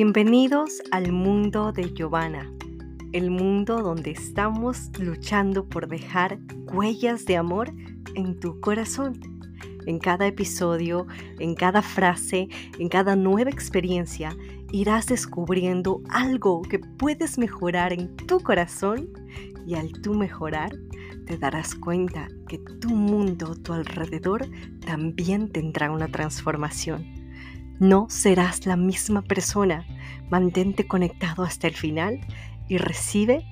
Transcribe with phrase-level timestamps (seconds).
[0.00, 2.48] Bienvenidos al mundo de Giovanna,
[3.12, 6.38] el mundo donde estamos luchando por dejar
[6.72, 7.72] huellas de amor
[8.14, 9.18] en tu corazón.
[9.86, 11.08] En cada episodio,
[11.40, 12.46] en cada frase,
[12.78, 14.36] en cada nueva experiencia,
[14.70, 19.08] irás descubriendo algo que puedes mejorar en tu corazón
[19.66, 20.70] y al tú mejorar,
[21.26, 24.46] te darás cuenta que tu mundo, tu alrededor,
[24.78, 27.17] también tendrá una transformación
[27.80, 29.86] no serás la misma persona.
[30.30, 32.20] Mantente conectado hasta el final
[32.68, 33.44] y recibe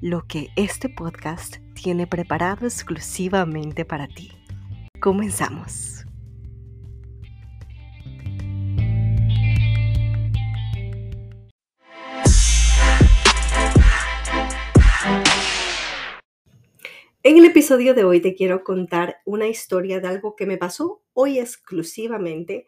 [0.00, 4.32] lo que este podcast tiene preparado exclusivamente para ti.
[5.00, 6.04] Comenzamos.
[17.24, 21.04] En el episodio de hoy te quiero contar una historia de algo que me pasó
[21.12, 22.66] hoy exclusivamente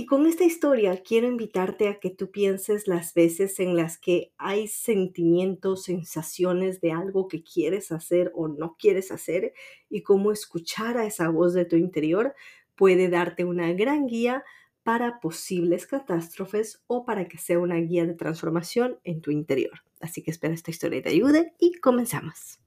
[0.00, 4.32] y con esta historia quiero invitarte a que tú pienses las veces en las que
[4.38, 9.52] hay sentimientos, sensaciones de algo que quieres hacer o no quieres hacer
[9.90, 12.34] y cómo escuchar a esa voz de tu interior
[12.76, 14.42] puede darte una gran guía
[14.84, 19.82] para posibles catástrofes o para que sea una guía de transformación en tu interior.
[20.00, 22.58] Así que espero esta historia te ayude y comenzamos.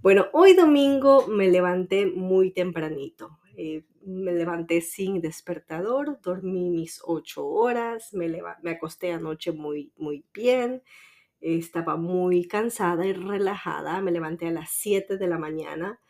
[0.00, 3.40] Bueno, hoy domingo me levanté muy tempranito.
[3.56, 8.30] Eh, me levanté sin despertador, dormí mis ocho horas, me,
[8.70, 10.84] acosté anoche muy, muy bien,
[11.40, 16.00] estaba muy cansada y relajada, me levanté a las 7 de la mañana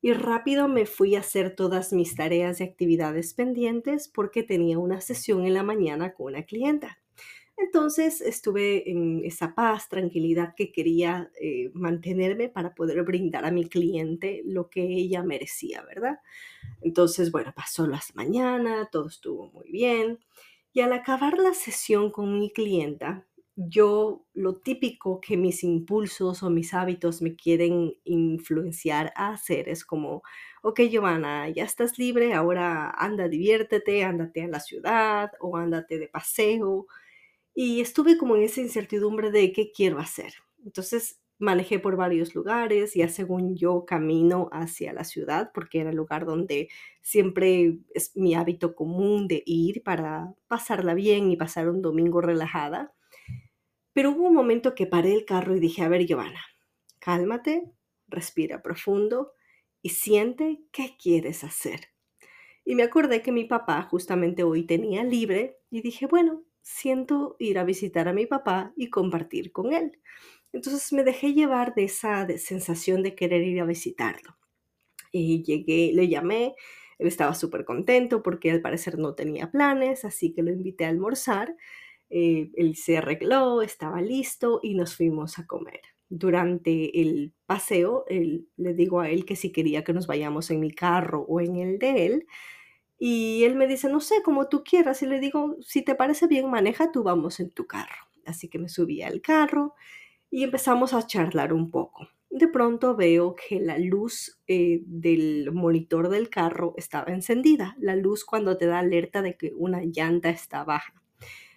[0.00, 5.00] y rápido me fui a hacer todas mis tareas y actividades pendientes porque tenía una
[5.00, 7.01] sesión en la mañana con una clienta.
[7.62, 13.66] Entonces estuve en esa paz, tranquilidad que quería eh, mantenerme para poder brindar a mi
[13.68, 16.18] cliente lo que ella merecía, ¿verdad?
[16.80, 20.18] Entonces, bueno, pasó las mañana, todo estuvo muy bien.
[20.72, 26.50] Y al acabar la sesión con mi clienta, yo lo típico que mis impulsos o
[26.50, 30.22] mis hábitos me quieren influenciar a hacer es como,
[30.62, 36.08] ok, Giovanna, ya estás libre, ahora anda, diviértete, ándate a la ciudad o ándate de
[36.08, 36.88] paseo
[37.54, 40.34] y estuve como en esa incertidumbre de qué quiero hacer.
[40.64, 45.96] Entonces manejé por varios lugares, ya según yo camino hacia la ciudad, porque era el
[45.96, 46.68] lugar donde
[47.02, 52.94] siempre es mi hábito común de ir para pasarla bien y pasar un domingo relajada.
[53.92, 56.40] Pero hubo un momento que paré el carro y dije, a ver, Giovanna,
[57.00, 57.70] cálmate,
[58.06, 59.32] respira profundo
[59.82, 61.88] y siente qué quieres hacer.
[62.64, 67.58] Y me acordé que mi papá justamente hoy tenía libre y dije, bueno, siento ir
[67.58, 70.00] a visitar a mi papá y compartir con él.
[70.52, 74.36] Entonces me dejé llevar de esa sensación de querer ir a visitarlo.
[75.10, 76.54] Y llegué, le llamé,
[76.98, 80.88] él estaba súper contento porque al parecer no tenía planes, así que lo invité a
[80.88, 81.56] almorzar.
[82.10, 85.80] Eh, él se arregló, estaba listo y nos fuimos a comer.
[86.08, 90.70] Durante el paseo, le digo a él que si quería que nos vayamos en mi
[90.70, 92.26] carro o en el de él,
[93.04, 95.02] y él me dice, no sé, como tú quieras.
[95.02, 98.06] Y le digo, si te parece bien, maneja, tú vamos en tu carro.
[98.26, 99.74] Así que me subí al carro
[100.30, 102.06] y empezamos a charlar un poco.
[102.30, 108.24] De pronto veo que la luz eh, del monitor del carro estaba encendida, la luz
[108.24, 111.02] cuando te da alerta de que una llanta está baja.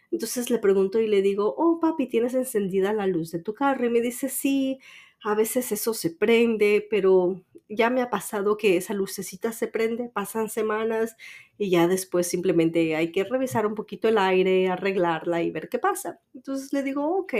[0.10, 3.86] Entonces le pregunto y le digo, oh papi, ¿tienes encendida la luz de tu carro?
[3.86, 4.80] Y me dice, sí,
[5.24, 10.10] a veces eso se prende, pero ya me ha pasado que esa lucecita se prende,
[10.10, 11.16] pasan semanas
[11.58, 15.80] y ya después simplemente hay que revisar un poquito el aire, arreglarla y ver qué
[15.80, 16.20] pasa.
[16.34, 17.34] Entonces le digo, ok.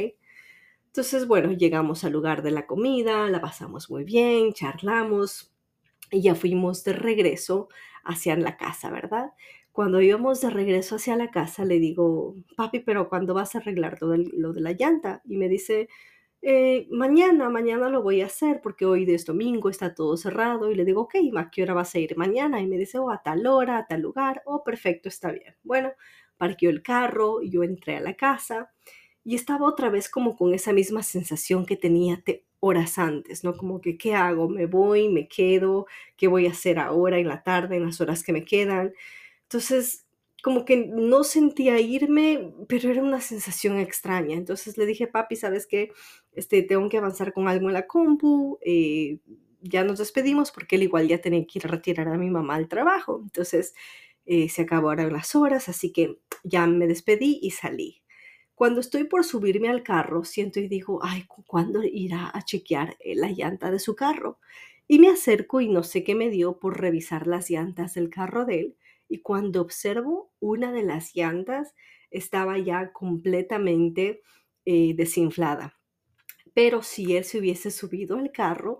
[0.88, 5.54] Entonces, bueno, llegamos al lugar de la comida, la pasamos muy bien, charlamos
[6.12, 7.70] y ya fuimos de regreso
[8.04, 9.34] hacia la casa, ¿verdad?
[9.72, 14.00] Cuando íbamos de regreso hacia la casa, le digo, papi, pero ¿cuándo vas a arreglar
[14.00, 15.22] todo lo de la llanta?
[15.26, 15.90] Y me dice,
[16.48, 20.72] eh, mañana, mañana lo voy a hacer porque hoy es domingo, está todo cerrado.
[20.72, 22.62] Y le digo, ok, ¿a qué hora vas a ir mañana?
[22.62, 24.44] Y me dice, oh, a tal hora, a tal lugar.
[24.46, 25.56] Oh, perfecto, está bien.
[25.64, 25.92] Bueno,
[26.38, 28.72] parqueó el carro, yo entré a la casa
[29.24, 32.24] y estaba otra vez como con esa misma sensación que tenía
[32.60, 33.56] horas antes, ¿no?
[33.58, 34.48] Como que, ¿qué hago?
[34.50, 35.10] ¿Me voy?
[35.10, 35.88] ¿Me quedo?
[36.18, 38.94] ¿Qué voy a hacer ahora en la tarde, en las horas que me quedan?
[39.44, 40.05] Entonces,
[40.46, 44.36] como que no sentía irme, pero era una sensación extraña.
[44.36, 45.92] Entonces le dije, papi, ¿sabes qué?
[46.34, 48.60] Este, tengo que avanzar con algo en la compu.
[48.62, 49.18] Eh,
[49.62, 52.54] ya nos despedimos porque él igual ya tenía que ir a retirar a mi mamá
[52.58, 53.22] al trabajo.
[53.24, 53.74] Entonces
[54.28, 58.04] eh, se acabaron las horas, así que ya me despedí y salí.
[58.54, 63.16] Cuando estoy por subirme al carro, siento y digo, ay, ¿cuándo irá a chequear eh,
[63.16, 64.38] la llanta de su carro?
[64.88, 68.46] Y me acerco y no sé qué me dio por revisar las llantas del carro
[68.46, 68.78] de él.
[69.08, 71.74] Y cuando observo una de las llantas
[72.12, 74.22] estaba ya completamente
[74.66, 75.80] eh, desinflada.
[76.54, 78.80] Pero si él se hubiese subido al carro,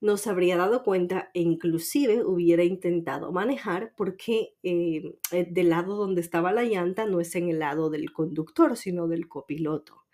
[0.00, 5.96] no se habría dado cuenta e inclusive hubiera intentado manejar porque eh, eh, del lado
[5.96, 10.04] donde estaba la llanta no es en el lado del conductor, sino del copiloto.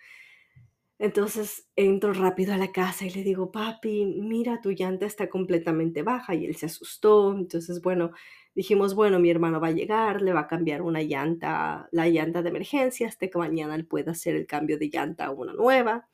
[0.98, 6.02] Entonces entro rápido a la casa y le digo, papi, mira, tu llanta está completamente
[6.02, 7.34] baja y él se asustó.
[7.36, 8.12] Entonces, bueno,
[8.54, 12.42] dijimos, bueno, mi hermano va a llegar, le va a cambiar una llanta, la llanta
[12.42, 16.08] de emergencia, hasta que mañana él pueda hacer el cambio de llanta a una nueva.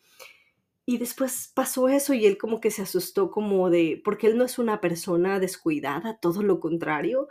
[0.86, 4.44] Y después pasó eso y él como que se asustó como de, porque él no
[4.44, 7.28] es una persona descuidada, todo lo contrario,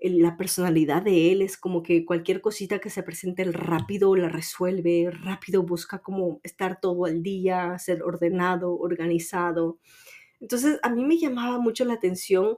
[0.00, 4.28] la personalidad de él es como que cualquier cosita que se presente, él rápido la
[4.28, 9.78] resuelve, rápido busca como estar todo al día, ser ordenado, organizado.
[10.40, 12.56] Entonces a mí me llamaba mucho la atención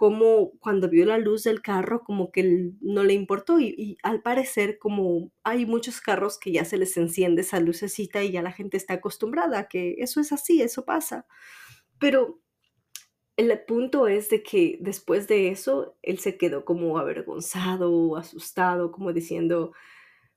[0.00, 4.78] como cuando vio la luz del carro, como que no le importó y, al parecer
[4.78, 8.78] como hay muchos carros que ya se les enciende esa lucecita y ya la gente
[8.78, 11.26] está acostumbrada a que eso es así, eso pasa.
[11.98, 12.40] Pero
[13.36, 19.12] el punto es de que después de eso, él se quedó como avergonzado, asustado, como
[19.12, 19.72] diciendo,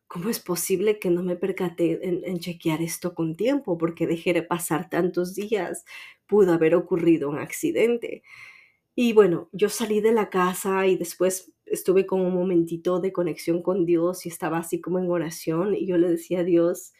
[0.07, 3.77] ¿cómo es posible que no me percaté en, chequear esto con tiempo?
[3.77, 5.86] Porque dejé de pasar tantos días,
[6.27, 8.24] pudo haber ocurrido un accidente.
[8.95, 13.62] Y bueno, yo salí de la casa y después estuve con un momentito de conexión
[13.63, 16.94] con Dios y estaba así como en oración y yo le decía a Dios,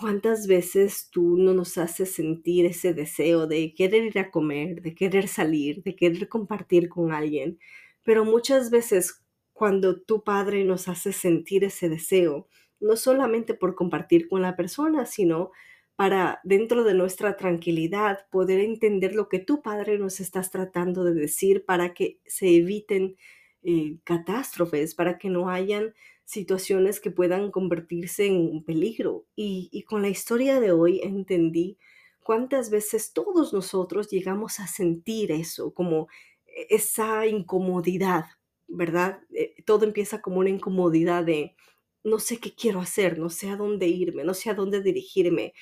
[0.00, 4.94] ¿Cuántas veces tú no nos haces sentir ese deseo de querer ir a comer, de
[4.94, 7.58] querer salir, de querer compartir con alguien?
[8.04, 12.46] Pero muchas veces cuando tu padre nos hace sentir ese deseo,
[12.78, 15.50] no solamente por compartir con la persona, sino
[15.98, 21.12] para dentro de nuestra tranquilidad poder entender lo que tu padre nos estás tratando de
[21.12, 23.16] decir para que se eviten
[23.64, 25.92] eh, catástrofes, para que no hayan
[26.24, 29.26] situaciones que puedan convertirse en un peligro.
[29.34, 31.78] Y, con la historia de hoy entendí
[32.22, 36.06] cuántas veces todos nosotros llegamos a sentir eso, como
[36.46, 38.26] e, esa incomodidad,
[38.68, 39.18] ¿verdad?
[39.34, 41.56] Eh, todo empieza como una incomodidad de
[42.04, 45.54] no sé qué quiero hacer, no sé a dónde irme, no sé a dónde dirigirme.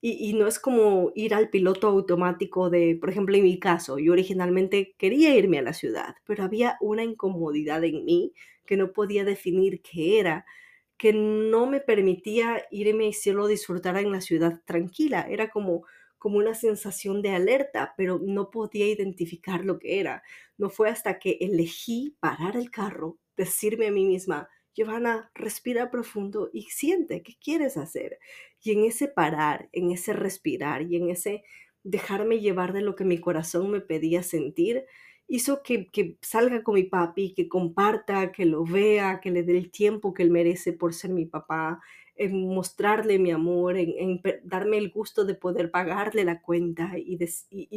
[0.00, 3.98] Y, y, no es como ir al piloto automático de, por ejemplo, en mi caso,
[3.98, 8.32] yo originalmente quería irme a la ciudad, pero había una incomodidad en mí
[8.64, 10.44] que no podía definir qué era,
[10.98, 15.26] que no me permitía irme y solo disfrutar en la ciudad tranquila.
[15.30, 15.84] Era como,
[16.18, 20.22] como una sensación de alerta, pero no podía identificar lo que era.
[20.58, 24.48] No fue hasta que elegí parar el carro, decirme a mí misma,
[24.78, 28.20] Giovanna, respira profundo y siente qué quieres hacer.
[28.62, 31.42] Y en ese parar, en ese respirar y en ese
[31.82, 34.84] dejarme llevar de lo que mi corazón me pedía sentir,
[35.26, 35.88] hizo que,
[36.22, 40.22] salga con mi papi, que comparta, que lo vea, que le dé el tiempo que
[40.22, 41.80] él merece por ser mi papá,
[42.14, 47.18] en mostrarle mi amor, en, darme el gusto de poder pagarle la cuenta y,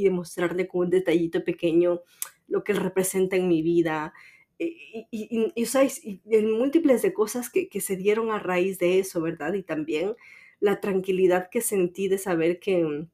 [0.03, 2.01] demostrarle con un detallito pequeño
[2.47, 4.13] lo que él representa en mi vida.
[4.63, 9.53] Y, y, y, múltiples de cosas que, se dieron a raíz de eso, ¿verdad?
[9.53, 10.15] Y también
[10.59, 13.07] la tranquilidad que sentí de saber que,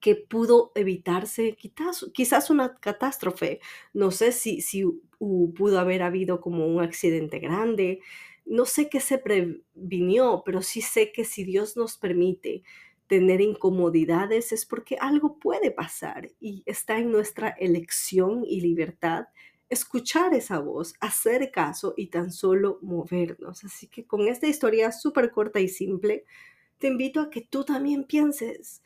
[0.00, 3.60] que pudo evitarse quizás, quizás una catástrofe.
[3.94, 4.84] No sé si, si
[5.18, 8.00] pudo haber habido como un accidente grande.
[8.44, 12.62] No sé qué se previnió, pero sí sé que si Dios nos permite
[13.06, 19.26] tener incomodidades es porque algo puede pasar y está en nuestra elección y libertad
[19.68, 23.64] escuchar esa voz, hacer caso y tan solo movernos.
[23.64, 26.24] Así que con esta historia súper corta y simple,
[26.78, 28.82] te invito a que tú también pienses,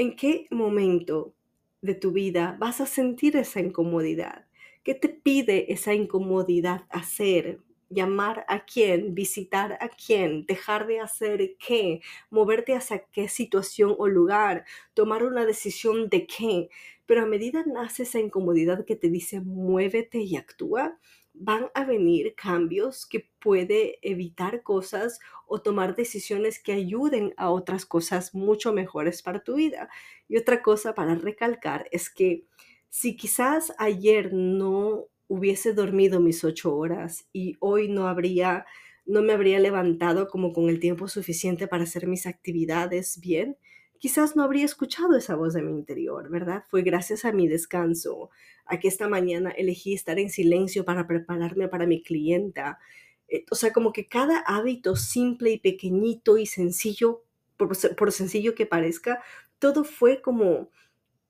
[0.00, 1.34] ¿En qué momento
[1.82, 4.46] de tu vida vas a sentir esa incomodidad?
[4.82, 7.60] ¿Qué te pide esa incomodidad hacer?
[7.90, 14.06] llamar a quién, visitar a quién, dejar de hacer qué, moverte hacia qué situación o
[14.06, 16.70] lugar, tomar una decisión de qué.
[17.10, 20.96] Pero a medida nace esa incomodidad que te dice muévete y actúa,
[21.34, 27.84] van a venir cambios que puede evitar cosas o tomar decisiones que ayuden a otras
[27.84, 29.88] cosas mucho mejores para tu vida.
[30.28, 32.46] Y otra cosa para recalcar es que
[32.90, 38.66] si quizás ayer no hubiese dormido mis ocho horas y hoy no habría,
[39.04, 43.56] no me habría levantado como con el tiempo suficiente para hacer mis actividades bien,
[44.00, 46.64] quizás no habría escuchado esa voz de mi interior, ¿verdad?
[46.68, 48.30] Fue gracias a mi descanso,
[48.64, 52.78] a que esta mañana elegí estar en silencio para prepararme para mi clienta.
[53.28, 57.22] Eh, o sea, como que cada hábito simple y pequeñito y sencillo,
[57.56, 59.22] por, por sencillo que parezca,
[59.60, 60.70] todo fue como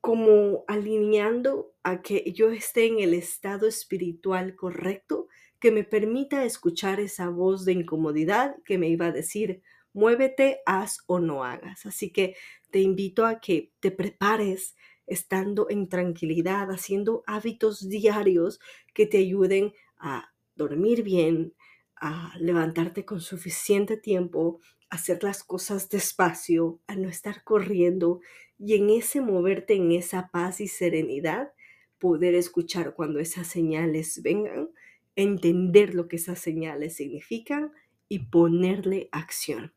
[0.01, 5.29] como alineando a que yo esté en el estado espiritual correcto
[5.61, 9.63] que me permita escuchar esa voz de incomodidad que me iba a decir,
[9.93, 11.85] muévete, haz o no hagas.
[11.85, 12.35] Así que
[12.71, 18.61] te invito a que te prepares estando en tranquilidad, haciendo hábitos diarios
[18.95, 21.55] que te ayuden a dormir bien,
[21.97, 28.21] a levantarte con suficiente tiempo, a hacer las cosas despacio, a no estar corriendo
[28.59, 31.53] y en ese moverte en esa paz y serenidad,
[31.99, 34.71] poder escuchar cuando esas señales vengan,
[35.17, 37.73] entender lo que esas señales significan
[38.09, 39.75] y ponerle acción.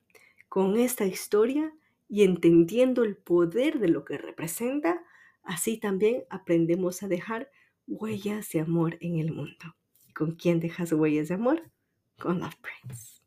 [0.47, 1.73] Con esta historia
[2.13, 5.03] y entendiendo el poder de lo que representa,
[5.41, 7.49] así también aprendemos a dejar
[7.87, 9.75] huellas de amor en el mundo.
[10.13, 11.71] ¿Con quién dejas huellas de amor?
[12.19, 13.23] Con Love Prince.